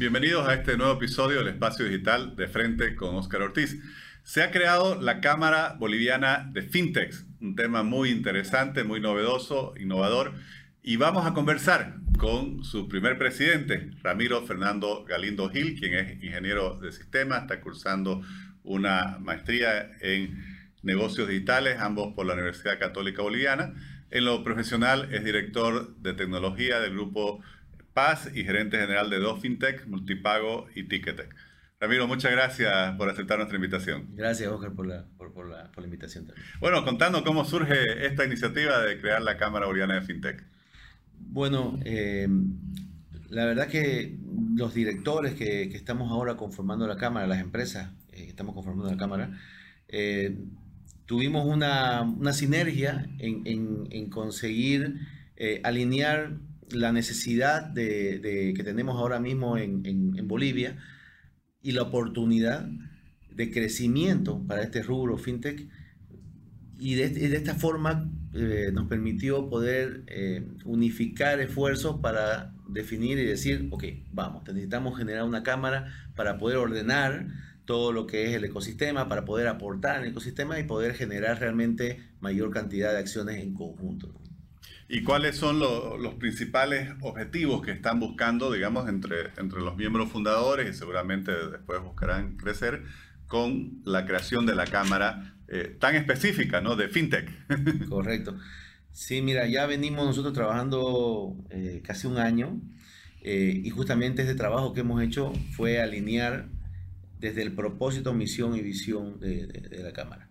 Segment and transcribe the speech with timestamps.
[0.00, 3.76] Bienvenidos a este nuevo episodio del Espacio Digital de Frente con Óscar Ortiz.
[4.22, 10.32] Se ha creado la Cámara Boliviana de FinTechs, un tema muy interesante, muy novedoso, innovador,
[10.82, 16.80] y vamos a conversar con su primer presidente, Ramiro Fernando Galindo Gil, quien es ingeniero
[16.80, 18.22] de sistemas, está cursando
[18.62, 20.42] una maestría en
[20.82, 23.74] negocios digitales, ambos por la Universidad Católica Boliviana.
[24.10, 27.42] En lo profesional es director de tecnología del grupo
[27.94, 31.34] Paz y gerente general de dos FinTech, Multipago y Ticketek.
[31.80, 34.08] Ramiro, muchas gracias por aceptar nuestra invitación.
[34.14, 36.46] Gracias, Oscar, por la, por, la, invitación también.
[36.60, 40.44] Bueno, contando cómo surge esta iniciativa de crear la Cámara Boliviana de FinTech.
[41.18, 42.28] Bueno, eh,
[43.30, 44.18] la verdad que
[44.56, 48.98] los directores que, estamos ahora conformando la Cámara, las empresas eh, que estamos conformando la
[48.98, 49.40] Cámara,
[49.88, 50.36] eh,
[51.06, 52.04] tuvimos una,
[52.34, 54.96] sinergia en, conseguir
[55.64, 56.34] alinear
[56.72, 60.76] la necesidad de, que tenemos ahora mismo en, Bolivia
[61.62, 62.68] y la oportunidad
[63.30, 65.68] de crecimiento para este rubro fintech
[66.78, 73.68] y de, esta forma eh, nos permitió poder eh, unificar esfuerzos para definir y decir,
[73.70, 77.26] ok, vamos, necesitamos generar una cámara para poder ordenar
[77.66, 82.00] todo lo que es el ecosistema, para poder aportar al ecosistema y poder generar realmente
[82.20, 84.12] mayor cantidad de acciones en conjunto.
[84.92, 90.68] ¿Y cuáles son los principales objetivos que están buscando, digamos, entre, entre los miembros fundadores
[90.68, 92.82] y seguramente después buscarán crecer
[93.28, 96.74] con la creación de la Cámara eh, tan específica, ¿no?
[96.74, 97.30] De FinTech.
[97.88, 98.36] Correcto.
[98.90, 102.60] Sí, mira, ya venimos nosotros trabajando eh, casi un año
[103.22, 106.48] eh, y justamente este trabajo que hemos hecho fue alinear
[107.20, 110.28] desde el propósito, misión y visión de, la Cámara.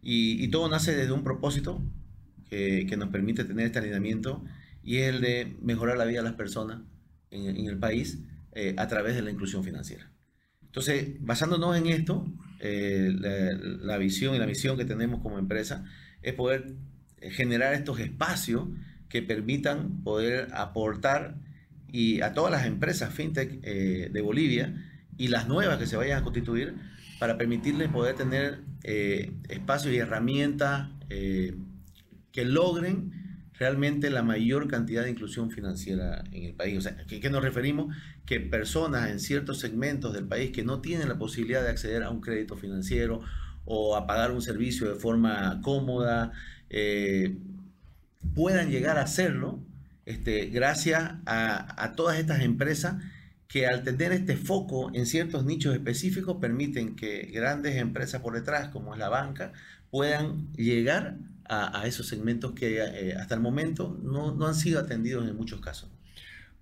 [0.00, 1.82] Y, y, todo nace desde un propósito
[2.48, 4.44] que, nos permite tener este alineamiento
[4.82, 6.80] y es el de mejorar la vida de las personas
[7.30, 8.20] en, el país
[8.52, 10.10] eh, a través de la inclusión financiera.
[10.62, 12.26] Entonces, basándonos en esto,
[12.60, 15.84] eh, la, visión y la misión que tenemos como empresa
[16.22, 16.74] es poder
[17.18, 18.68] eh, generar estos espacios
[19.08, 21.36] que permitan poder aportar
[21.90, 24.74] y a todas las empresas fintech de Bolivia
[25.16, 26.74] y las nuevas que se vayan a constituir
[27.18, 28.60] para permitirles poder tener
[29.48, 30.90] espacios y herramientas
[32.32, 33.28] que logren
[33.58, 36.78] realmente la mayor cantidad de inclusión financiera en el país.
[36.78, 37.94] O sea, ¿a qué nos referimos?
[38.24, 42.10] Que personas en ciertos segmentos del país que no tienen la posibilidad de acceder a
[42.10, 43.20] un crédito financiero
[43.64, 46.32] o a pagar un servicio de forma cómoda,
[46.70, 47.36] eh,
[48.34, 49.60] puedan llegar a hacerlo
[50.06, 53.02] este, gracias a, a todas estas empresas
[53.48, 58.68] que al tener este foco en ciertos nichos específicos permiten que grandes empresas por detrás,
[58.68, 59.52] como es la banca,
[59.90, 61.16] puedan llegar
[61.48, 65.60] a, esos segmentos que eh, hasta el momento no, no, han sido atendidos en muchos
[65.60, 65.90] casos.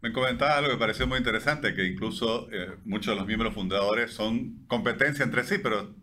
[0.03, 4.13] Me comentaba algo que pareció muy interesante, que incluso eh, muchos de los miembros fundadores
[4.13, 5.95] son competencia entre sí, pero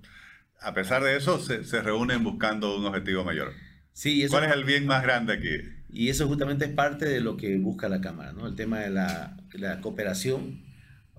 [0.60, 3.54] a pesar de eso se, se reúnen buscando un objetivo mayor.
[3.94, 5.70] Sí, ¿Cuál es el bien más grande aquí?
[5.90, 8.48] Y eso justamente es parte de lo que busca la Cámara, ¿no?
[8.48, 10.64] El tema de la, la cooperación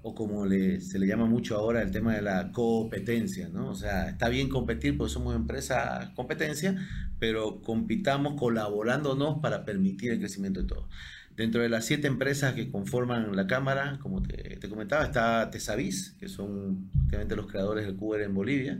[0.06, 3.70] o como se le llama mucho ahora el tema de la competencia, ¿no?
[3.70, 6.76] O sea, está bien competir porque somos empresa competencia,
[7.19, 10.84] pero compitamos colaborándonos para permitir el crecimiento de todos.
[11.34, 16.28] Dentro de las siete empresas que conforman la Cámara, como te, comentaba, está Tesavis, que
[16.28, 18.78] son obviamente los creadores del QR en Bolivia.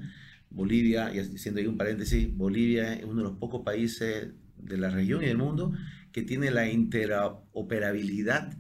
[0.51, 4.91] Bolivia, y haciendo ahí un paréntesis, Bolivia es uno de los pocos países de la
[4.91, 5.73] región y del mundo
[6.13, 8.55] que tiene la interoperabilidad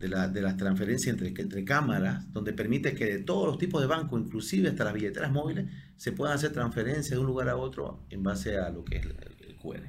[0.00, 3.82] de, la, de las transferencias entre, entre cámaras, donde permite que de todos los tipos
[3.82, 5.66] de bancos, inclusive hasta las billeteras móviles,
[5.96, 9.04] se puedan hacer transferencias de un lugar a otro en base a lo que es
[9.04, 9.82] el, QR.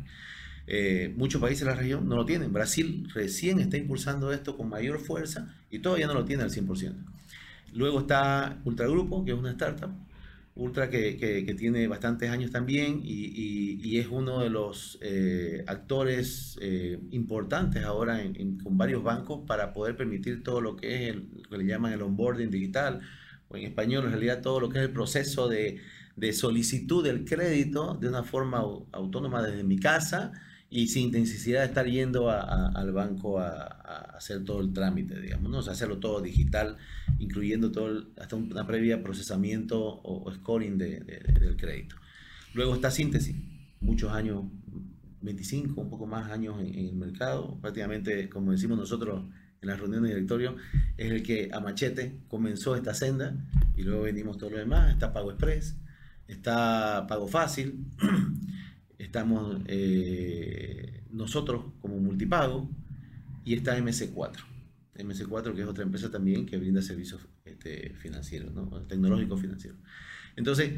[0.67, 2.51] Eh, muchos países de la región no lo tienen.
[2.51, 6.93] Brasil recién está impulsando esto con mayor fuerza y todavía no lo tiene al 100%.
[7.73, 9.91] Luego está Ultragrupo, que es una startup,
[10.61, 17.83] Ultra que, tiene bastantes años también y, es uno de los eh, actores eh, importantes
[17.83, 18.21] ahora
[18.63, 21.93] con varios bancos para poder permitir todo lo que es el, lo que le llaman
[21.93, 23.01] el onboarding digital
[23.47, 25.79] o en español en realidad todo lo que es el proceso de
[26.31, 28.59] solicitud del crédito de una forma
[28.91, 30.31] autónoma desde mi casa
[30.73, 33.65] y sin necesidad de estar yendo al banco a,
[34.15, 35.57] hacer todo el trámite, digamos, ¿no?
[35.57, 36.77] o sea, hacerlo todo digital,
[37.19, 41.97] incluyendo todo hasta una previa procesamiento o, scoring del crédito.
[42.53, 43.35] Luego está síntesis,
[43.81, 44.45] muchos años,
[45.21, 49.25] 25, un poco más años en, el mercado, prácticamente, como decimos nosotros
[49.61, 50.55] en las reuniones de directorio,
[50.95, 53.35] es el que a machete comenzó esta senda
[53.75, 55.75] y luego venimos todo lo demás, está Pago Express,
[56.29, 57.87] está Pago Fácil,
[59.11, 62.69] estamos eh, nosotros como multipago
[63.43, 64.37] y está MC4.
[64.95, 68.69] MC4 que es otra empresa también que brinda servicios este, financieros, ¿no?
[68.87, 69.79] tecnológicos financieros.
[70.37, 70.71] Entonces,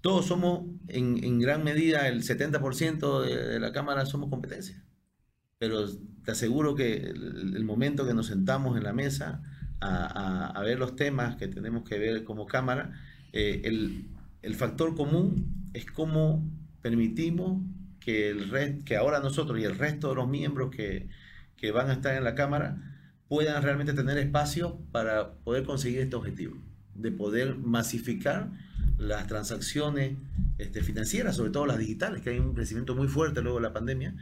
[0.00, 4.82] todos somos, en, gran medida, el 70% de, la Cámara somos competencia.
[5.58, 5.88] Pero
[6.24, 9.44] te aseguro que el, momento que nos sentamos en la mesa
[9.80, 13.00] a, a, ver los temas que tenemos que ver como Cámara,
[13.32, 14.08] eh, el,
[14.42, 16.44] el factor común es cómo
[16.82, 17.62] permitimos
[18.06, 21.08] que, el que ahora nosotros y el resto de los miembros que,
[21.56, 22.76] que van a estar en la Cámara
[23.26, 26.56] puedan realmente tener espacio para poder conseguir este objetivo,
[26.94, 28.48] de poder masificar
[28.96, 30.16] las transacciones
[30.58, 33.72] este, financieras, sobre todo las digitales, que hay un crecimiento muy fuerte luego de la
[33.72, 34.14] pandemia,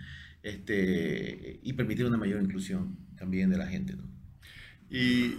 [0.42, 3.96] este, y permitir una mayor inclusión también de la gente.
[4.88, 5.34] Y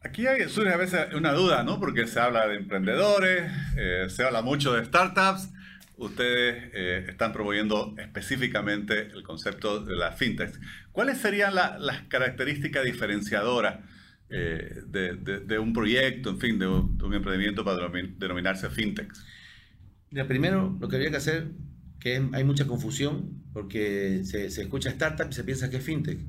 [0.00, 1.78] aquí hay, surge a veces una duda, ¿no?
[1.78, 5.50] Porque se habla de emprendedores, eh, se habla mucho de startups,
[5.98, 10.58] ustedes eh, están promoviendo específicamente el concepto de la fintech.
[10.92, 13.80] ¿Cuáles serían las características diferenciadoras
[14.30, 19.12] eh, de, un proyecto, en fin, de un, emprendimiento para denominarse fintech?
[20.26, 21.48] primero, lo que habría que hacer,
[22.00, 26.20] que hay mucha confusión, porque se, escucha startup y se piensa que es fintech.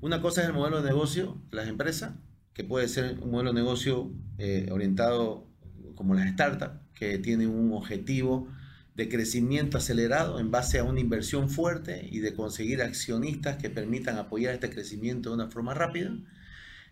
[0.00, 2.14] Una cosa es el modelo de negocio, las empresas,
[2.54, 5.48] que puede ser un modelo de negocio eh, orientado
[5.96, 8.48] como las startups, que tienen un objetivo
[8.94, 14.18] de crecimiento acelerado en base a una inversión fuerte y de conseguir accionistas que permitan
[14.18, 16.14] apoyar este crecimiento de una forma rápida,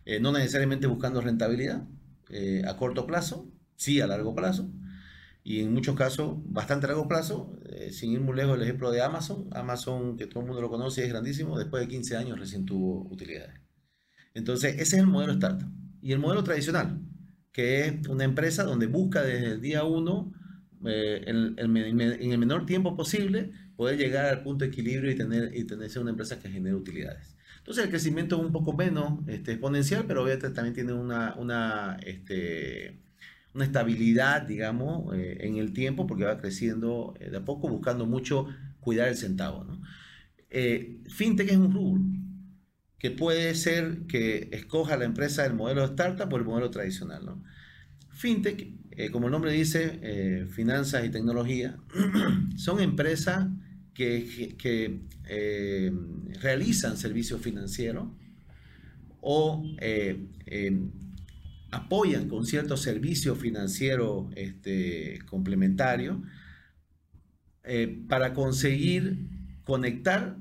[0.06, 1.84] eh, no necesariamente buscando rentabilidad
[2.30, 4.70] eh, a corto plazo, sí a largo plazo,
[5.42, 9.02] y en muchos casos bastante largo plazo, eh, sin ir muy lejos el ejemplo de
[9.02, 12.66] Amazon, Amazon que todo el mundo lo conoce es grandísimo, después de 15 años recién
[12.66, 13.60] tuvo utilidades.
[14.34, 15.68] Entonces, ese es el modelo startup.
[16.02, 17.00] Y el modelo tradicional,
[17.52, 20.32] que es una empresa donde busca desde el día uno
[20.86, 25.64] eh, en, el menor tiempo posible poder llegar al punto de equilibrio y tener, y
[25.64, 27.36] tener una empresa que genere utilidades.
[27.58, 31.98] Entonces el crecimiento es un poco menos este, exponencial, pero obviamente también tiene una, una,
[32.06, 33.00] este,
[33.54, 38.06] una estabilidad, digamos, eh, en el tiempo, porque va creciendo eh, de a poco, buscando
[38.06, 38.46] mucho
[38.80, 39.64] cuidar el centavo.
[39.64, 39.80] ¿no?
[41.08, 42.02] fintech es un rubro
[42.98, 47.24] que puede ser que escoja la empresa el modelo de startup o el modelo tradicional.
[47.24, 47.42] ¿no?
[48.10, 51.78] Fintech eh, como el nombre dice, eh, finanzas y tecnología,
[52.56, 53.48] son empresas
[53.94, 55.92] que, eh,
[56.42, 58.08] realizan servicios financieros
[59.22, 59.64] o
[61.70, 66.18] apoyan con ciertos servicios financieros este, complementarios
[68.08, 69.18] para conseguir
[69.64, 70.36] conectar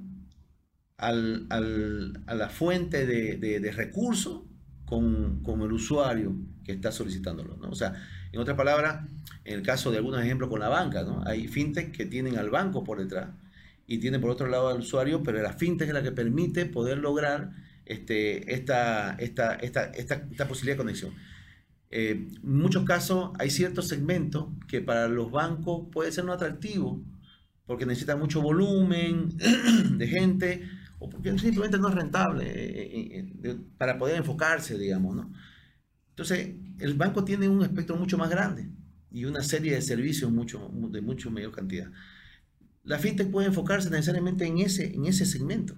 [0.97, 4.43] a la fuente de, recursos
[4.85, 7.57] con, con, el usuario que está solicitándolo.
[7.57, 7.69] ¿no?
[7.69, 7.93] O sea,
[8.31, 9.05] en otras palabras,
[9.45, 11.23] en el caso de algunos ejemplos con la banca, ¿no?
[11.25, 13.29] hay fintech que tienen al banco por detrás
[13.87, 16.99] y tienen por otro lado al usuario, pero la fintech es la que permite poder
[16.99, 17.51] lograr
[17.85, 19.17] este, esta,
[20.47, 21.13] posibilidad de conexión.
[21.89, 27.01] Eh, en muchos casos hay ciertos segmentos que para los bancos puede ser no atractivo
[27.65, 29.29] porque necesitan mucho volumen
[29.97, 35.31] de gente o porque simplemente no es rentable eh, eh, para poder enfocarse, digamos, ¿no?
[36.19, 36.49] Entonces,
[36.79, 38.67] el banco tiene un espectro mucho más grande
[39.09, 41.89] y una serie de servicios mucho, de mucho mayor cantidad.
[42.83, 45.77] La fintech puede enfocarse necesariamente en ese, en ese segmento.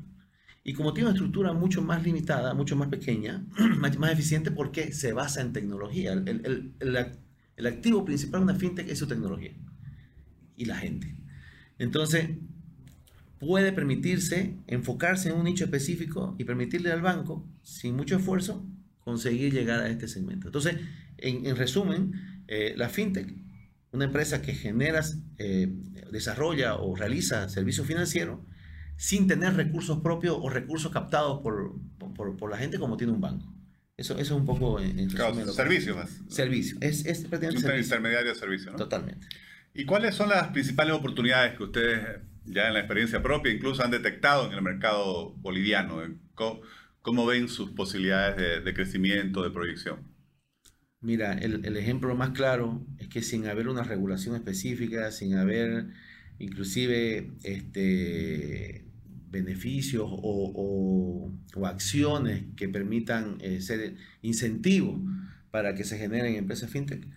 [0.64, 3.46] Y como tiene una estructura mucho más limitada, mucho más pequeña,
[3.78, 6.14] más, más eficiente porque se basa en tecnología.
[6.14, 7.18] El, el, el,
[7.58, 9.54] el, activo principal de una fintech es su tecnología
[10.56, 11.16] y la gente.
[11.78, 12.32] Entonces,
[13.38, 18.66] puede permitirse enfocarse en un nicho específico y permitirle al banco, sin mucho esfuerzo,
[19.04, 20.48] conseguir llegar a este segmento.
[20.48, 20.78] Entonces,
[21.18, 23.34] en, resumen, eh, la fintech,
[23.92, 25.02] una empresa que genera,
[25.38, 25.68] eh,
[26.12, 28.40] desarrolla o realiza servicios financieros
[28.98, 31.74] sin tener recursos propios o recursos captados por,
[32.38, 33.52] por, la gente como tiene un banco.
[33.98, 36.22] Eso, eso es un poco en, claro, servicios más.
[36.30, 36.78] Servicio.
[36.82, 38.78] Es, es un intermediario de servicio, ¿no?
[38.78, 39.28] Totalmente.
[39.74, 43.92] ¿Y cuáles son las principales oportunidades que ustedes ya en la experiencia propia incluso han
[43.92, 46.02] detectado en el mercado boliviano?
[46.36, 46.62] ¿Cómo
[47.26, 50.00] ven sus posibilidades de, crecimiento, de proyección?
[51.00, 55.88] Mira, el, ejemplo más claro es que sin haber una regulación específica, sin haber
[56.38, 58.86] inclusive este,
[59.30, 61.32] beneficios o,
[61.64, 65.00] acciones que permitan eh, ser incentivos
[65.52, 67.08] para que se generen empresas fintech,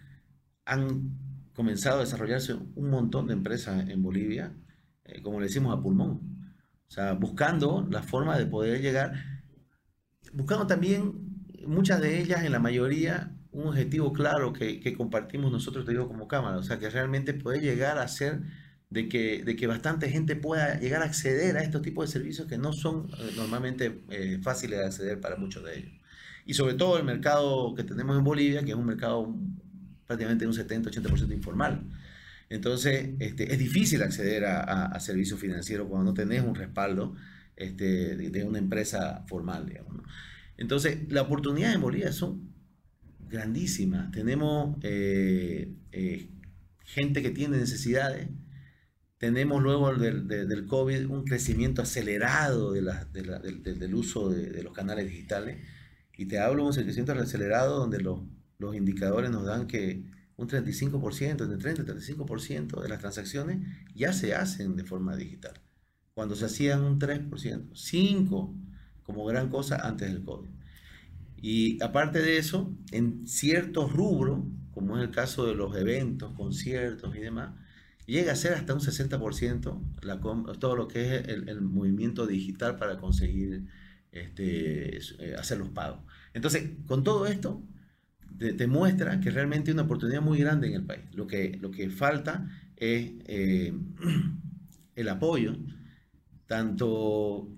[0.65, 1.11] han
[1.55, 4.53] comenzado a desarrollarse un montón de empresas en Bolivia,
[5.05, 6.21] eh, como le decimos a pulmón.
[6.89, 9.34] O sea, buscando la forma de poder llegar
[10.35, 11.15] buscando también,
[11.67, 16.29] muchas de ellas, en la mayoría, un objetivo claro que, compartimos nosotros, te digo, como
[16.29, 18.41] cámara, o sea, que realmente puede llegar a ser
[18.91, 22.47] de que, de que bastante gente pueda llegar a acceder a estos tipos de servicios
[22.47, 25.93] que no son eh, normalmente eh, fáciles de acceder para muchos de ellos.
[26.47, 29.35] Y sobre todo el mercado que tenemos en Bolivia, que es un mercado
[30.07, 31.83] prácticamente un 70-80% informal.
[32.51, 37.15] Entonces, este, es difícil acceder a, servicios financieros cuando no tenés un respaldo
[37.57, 39.73] este, de, una empresa formal.
[40.57, 42.55] Entonces, las oportunidades en Bolivia son
[43.29, 44.11] grandísimas.
[44.13, 46.31] Tenemos eh, eh,
[46.85, 48.29] gente que tiene necesidades.
[49.19, 52.83] Tenemos luego del, COVID un crecimiento acelerado de
[53.13, 55.59] del, uso de, los canales digitales.
[56.17, 58.21] Y te hablo de un crecimiento acelerado donde los,
[58.59, 60.05] los indicadores nos dan que
[60.37, 63.59] un 35%, entre 30 y 35% de las transacciones
[63.95, 65.64] ya se hacen de forma digital.
[66.15, 68.55] Cuando se hacían un 3%, 5%
[69.03, 70.49] como gran cosa antes del COVID.
[71.37, 74.41] Y aparte de eso, en ciertos rubros,
[74.73, 77.53] como es el caso de los eventos, conciertos y demás,
[78.07, 80.21] llega a ser hasta un 60% la,
[80.59, 83.67] todo lo que es el, movimiento digital para conseguir
[84.13, 86.01] este, eh, hacer los pagos.
[86.33, 87.63] Entonces, con todo esto,
[88.39, 91.05] te, muestra que realmente hay una oportunidad muy grande en el país.
[91.13, 93.73] Lo que, lo que falta es eh,
[94.97, 95.57] el apoyo,
[96.47, 97.49] tanto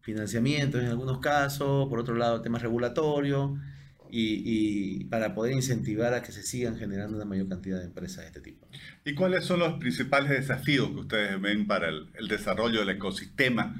[0.00, 3.52] financiamiento en algunos casos, por otro lado temas regulatorios,
[4.16, 8.26] y, para poder incentivar a que se sigan generando una mayor cantidad de empresas de
[8.26, 8.68] este tipo.
[9.04, 13.74] ¿Y cuáles son los principales desafíos que ustedes ven para el, desarrollo del ecosistema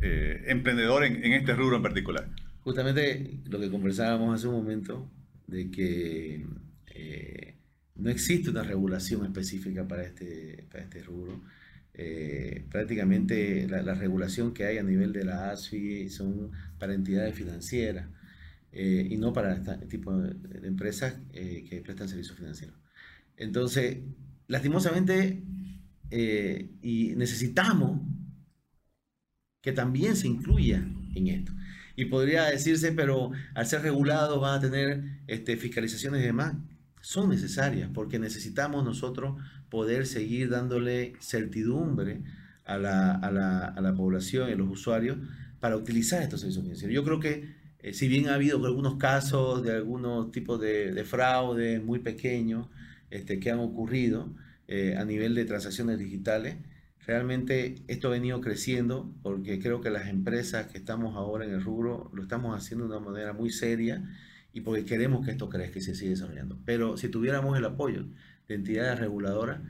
[0.00, 2.28] eh, emprendedor en, en, este rubro en particular?
[2.62, 5.08] Justamente lo que conversábamos hace un momento,
[5.46, 6.44] de que
[6.94, 7.54] eh,
[7.96, 11.40] no existe una regulación específica para este, para este rubro.
[11.94, 18.08] Eh, prácticamente la, regulación que hay a nivel de la ASFI son para entidades financieras
[18.72, 22.76] eh, y no para este tipo de, empresas que prestan servicios financieros.
[23.36, 23.98] Entonces,
[24.46, 25.42] lastimosamente,
[26.10, 28.00] y necesitamos
[29.60, 31.52] que también se incluya en esto.
[31.96, 36.54] Y podría decirse, pero al ser regulados van a tener este, fiscalizaciones y demás.
[37.00, 42.22] Son necesarias porque necesitamos nosotros poder seguir dándole certidumbre
[42.64, 45.18] a la, a la, a la población y a los usuarios
[45.60, 46.94] para utilizar estos servicios financieros.
[46.94, 51.04] Yo creo que eh, si bien ha habido algunos casos de algunos tipos de, de
[51.04, 52.68] fraude muy pequeños
[53.10, 54.34] este, que han ocurrido
[54.68, 56.56] eh, a nivel de transacciones digitales,
[57.06, 61.62] Realmente esto ha venido creciendo porque creo que las empresas que estamos ahora en el
[61.62, 64.04] rubro lo estamos haciendo de una manera muy seria
[64.52, 66.58] y porque queremos que esto crezca y se siga desarrollando.
[66.64, 68.06] Pero si tuviéramos el apoyo
[68.48, 69.60] de entidades reguladoras,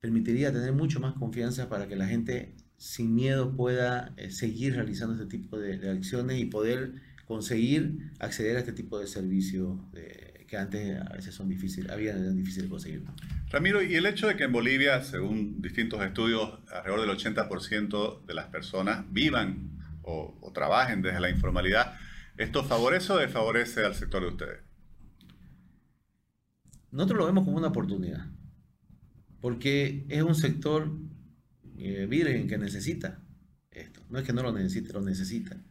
[0.00, 5.14] permitiría tener mucho más confianza para que la gente sin miedo pueda eh, seguir realizando
[5.14, 6.92] este tipo de, acciones y poder
[7.26, 9.78] conseguir acceder a este tipo de servicios
[10.48, 13.04] que antes a veces son difíciles, había difícil de conseguir.
[13.50, 18.34] Ramiro, y el hecho de que en Bolivia, según distintos estudios, alrededor del 80% de
[18.34, 19.70] las personas vivan
[20.02, 21.94] o, trabajen desde la informalidad,
[22.38, 24.60] ¿esto favorece o desfavorece al sector de ustedes?
[26.90, 28.26] Nosotros lo vemos como una oportunidad,
[29.40, 30.90] porque es un sector
[31.76, 33.22] eh, virgen que necesita
[33.70, 34.02] esto.
[34.08, 35.62] No es que no lo necesite, lo necesita.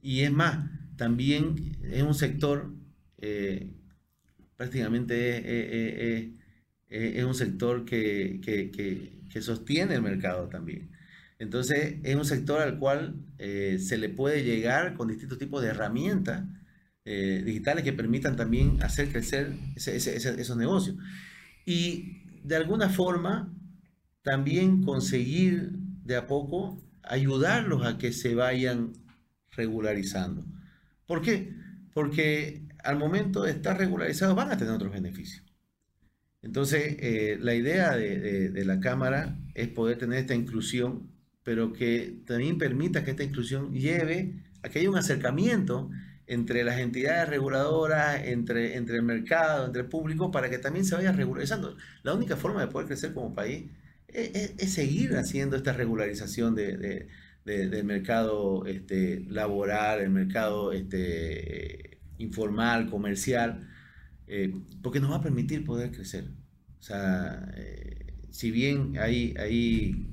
[0.00, 2.72] Y es más, también es un sector
[3.18, 3.72] eh,
[4.56, 6.32] prácticamente
[6.88, 10.90] es un sector que, que, sostiene el mercado también.
[11.38, 15.68] Entonces, es un sector al cual eh, se le puede llegar con distintos tipos de
[15.68, 16.44] herramientas
[17.04, 20.96] eh, digitales que permitan también hacer crecer esos negocios.
[21.64, 23.52] Y de alguna forma,
[24.22, 25.70] también conseguir
[26.04, 28.92] de a poco ayudarlos a que se vayan
[29.52, 30.44] regularizando.
[31.06, 31.54] ¿Por qué?
[31.94, 35.44] Porque al momento de estar regularizados van a tener otros beneficios.
[36.42, 41.10] Entonces, eh, la idea de, la Cámara es poder tener esta inclusión,
[41.46, 44.32] pero que también permita que esta inclusión lleve
[44.64, 45.88] a que haya un acercamiento
[46.26, 50.96] entre las entidades reguladoras, entre, entre el mercado, entre el público, para que también se
[50.96, 51.76] vaya regularizando.
[52.02, 53.66] La única forma de poder crecer como país
[54.08, 57.06] es, seguir haciendo esta regularización de,
[57.44, 63.68] del mercado este, laboral, el mercado este, informal, comercial,
[64.26, 66.24] eh, porque nos va a permitir poder crecer.
[66.80, 70.06] O sea, eh, si bien hay, hay,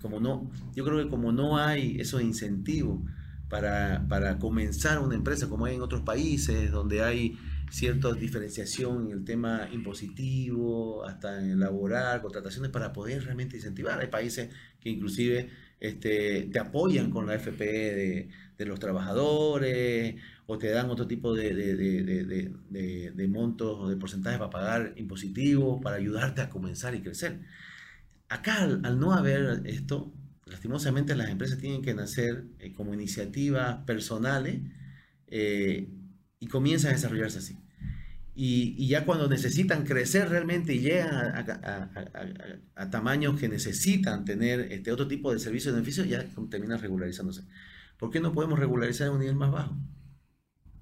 [0.00, 3.00] como no, yo creo que como no hay esos incentivos
[3.48, 7.38] para, para comenzar una empresa, como hay en otros países, donde hay
[7.70, 14.00] cierta diferenciación en el tema impositivo, hasta en laboral, contrataciones, para poder realmente incentivar.
[14.00, 14.50] Hay países
[14.80, 15.50] que inclusive
[15.80, 18.28] este, te apoyan con la FP de,
[18.58, 24.50] de los trabajadores o te dan otro tipo de, de, montos o de porcentajes para
[24.50, 27.40] pagar impositivos, para ayudarte a comenzar y crecer.
[28.28, 30.12] Acá, al, no haber esto,
[30.46, 34.60] lastimosamente las empresas tienen que nacer eh, como iniciativas personales,
[35.28, 35.88] eh,
[36.40, 37.56] y comienzan a desarrollarse así.
[38.34, 41.10] Y, ya cuando necesitan crecer realmente y llegan
[42.76, 47.42] a, tamaños que necesitan tener este otro tipo de servicios de beneficio, ya terminan regularizándose.
[47.98, 49.76] ¿Por qué no podemos regularizar a un nivel más bajo?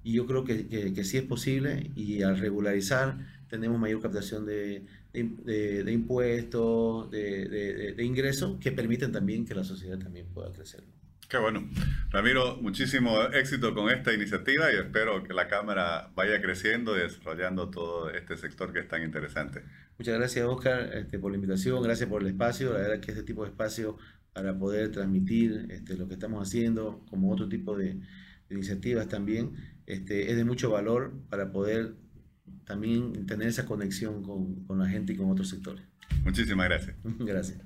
[0.03, 3.17] Y yo creo que, que, sí es posible y al regularizar
[3.49, 9.97] tenemos mayor captación de, de, impuestos, de, de ingresos que permiten también que la sociedad
[9.97, 10.83] también pueda crecer.
[11.29, 11.69] Qué bueno.
[12.09, 17.69] Ramiro, muchísimo éxito con esta iniciativa y espero que la Cámara vaya creciendo y desarrollando
[17.69, 19.61] todo este sector que es tan interesante.
[19.97, 22.71] Muchas gracias, Oscar, este, por la invitación, gracias por el espacio.
[22.71, 23.97] La verdad que este tipo de espacio
[24.31, 27.99] para poder transmitir este, lo que estamos haciendo, como otro tipo de,
[28.49, 29.51] iniciativas también,
[29.85, 31.95] este, es de mucho valor para poder
[32.65, 35.85] también tener esa conexión con, con la gente y con otros sectores.
[36.23, 36.95] Muchísimas gracias.
[37.19, 37.59] Gracias.